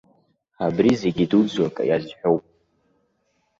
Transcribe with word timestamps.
Абри 0.65 0.91
зегьы 1.01 1.23
идуӡӡоу 1.25 1.65
акы 1.71 1.83
иазҳәоуп. 1.85 2.43